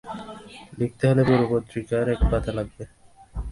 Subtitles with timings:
[0.79, 2.83] লিখতে হলে পুরো পত্রিকার এক পাতা লাগবে।